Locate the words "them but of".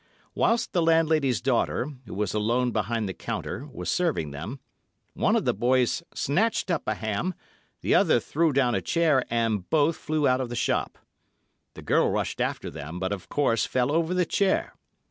12.71-13.29